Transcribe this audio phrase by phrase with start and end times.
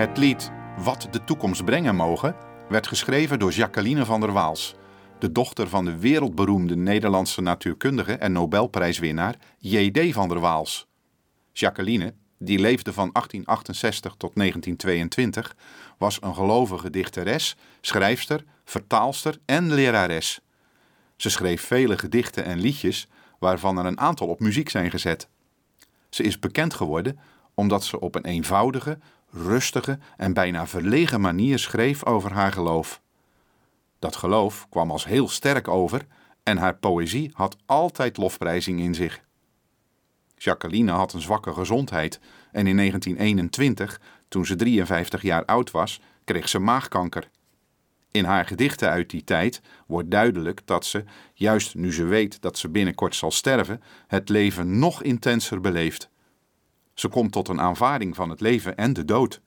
[0.00, 2.36] Het lied Wat de toekomst brengen mogen
[2.68, 4.74] werd geschreven door Jacqueline van der Waals,
[5.18, 10.12] de dochter van de wereldberoemde Nederlandse natuurkundige en Nobelprijswinnaar J.D.
[10.12, 10.86] van der Waals.
[11.52, 15.56] Jacqueline, die leefde van 1868 tot 1922,
[15.98, 20.40] was een gelovige dichteres, schrijfster, vertaalster en lerares.
[21.16, 25.28] Ze schreef vele gedichten en liedjes, waarvan er een aantal op muziek zijn gezet.
[26.08, 27.18] Ze is bekend geworden
[27.54, 28.98] omdat ze op een eenvoudige,
[29.30, 33.00] rustige en bijna verlegen manier schreef over haar geloof.
[33.98, 36.06] Dat geloof kwam als heel sterk over
[36.42, 39.20] en haar poëzie had altijd lofprijzing in zich.
[40.36, 42.20] Jacqueline had een zwakke gezondheid
[42.52, 47.30] en in 1921, toen ze 53 jaar oud was, kreeg ze maagkanker.
[48.10, 51.04] In haar gedichten uit die tijd wordt duidelijk dat ze,
[51.34, 56.10] juist nu ze weet dat ze binnenkort zal sterven, het leven nog intenser beleeft.
[57.00, 59.40] Ze komt tot een aanvaarding van het leven en de dood.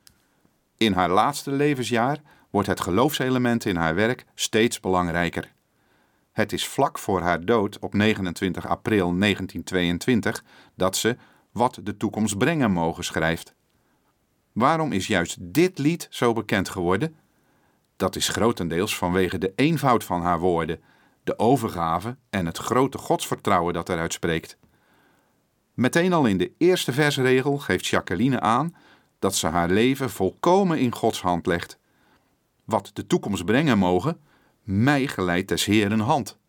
[0.77, 5.53] In haar laatste levensjaar wordt het geloofselement in haar werk steeds belangrijker.
[6.31, 10.43] Het is vlak voor haar dood op 29 april 1922
[10.75, 11.17] dat ze
[11.51, 13.53] Wat de toekomst brengen mogen schrijft.
[14.51, 17.15] Waarom is juist dit lied zo bekend geworden?
[17.95, 20.81] Dat is grotendeels vanwege de eenvoud van haar woorden,
[21.23, 24.57] de overgave en het grote godsvertrouwen dat eruit spreekt.
[25.73, 28.75] Meteen al in de eerste versregel geeft Jacqueline aan
[29.19, 31.79] dat ze haar leven volkomen in Gods hand legt.
[32.63, 34.19] Wat de toekomst brengen mogen,
[34.63, 36.39] mij geleidt des Heeren hand.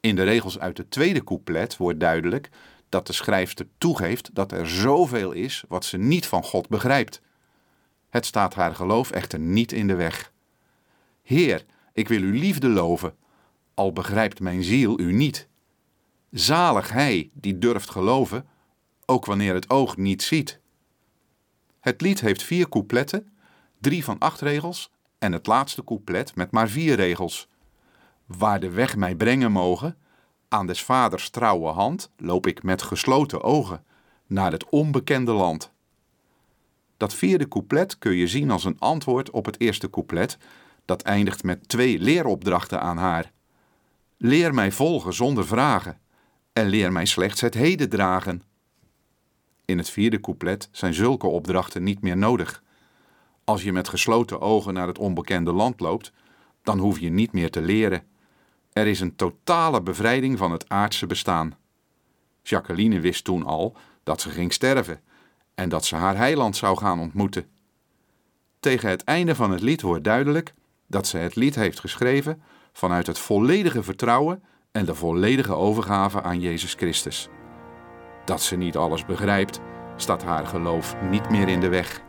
[0.00, 2.50] In de regels uit het tweede couplet wordt duidelijk
[2.88, 7.20] dat de schrijfster toegeeft dat er zoveel is wat ze niet van God begrijpt.
[8.10, 10.32] Het staat haar geloof echter niet in de weg.
[11.22, 13.16] Heer, ik wil uw liefde loven,
[13.74, 15.48] al begrijpt mijn ziel u niet.
[16.32, 18.46] Zalig hij die durft geloven,
[19.06, 20.60] ook wanneer het oog niet ziet.
[21.80, 23.32] Het lied heeft vier coupletten,
[23.78, 27.48] drie van acht regels en het laatste couplet met maar vier regels.
[28.26, 29.96] Waar de weg mij brengen mogen,
[30.48, 33.84] aan des vaders trouwe hand loop ik met gesloten ogen
[34.26, 35.72] naar het onbekende land.
[36.96, 40.38] Dat vierde couplet kun je zien als een antwoord op het eerste couplet,
[40.84, 43.32] dat eindigt met twee leeropdrachten aan haar.
[44.16, 46.00] Leer mij volgen zonder vragen
[46.52, 48.42] en leer mij slechts het heden dragen.
[49.64, 52.62] In het vierde couplet zijn zulke opdrachten niet meer nodig.
[53.44, 56.12] Als je met gesloten ogen naar het onbekende land loopt,
[56.62, 58.06] dan hoef je niet meer te leren.
[58.72, 61.56] Er is een totale bevrijding van het aardse bestaan.
[62.42, 65.00] Jacqueline wist toen al dat ze ging sterven
[65.54, 67.46] en dat ze haar heiland zou gaan ontmoeten.
[68.60, 70.54] Tegen het einde van het lied wordt duidelijk
[70.86, 72.42] dat ze het lied heeft geschreven
[72.72, 77.28] vanuit het volledige vertrouwen en de volledige overgave aan Jezus Christus.
[78.24, 79.60] Dat ze niet alles begrijpt,
[79.96, 82.00] staat haar geloof niet meer in de weg.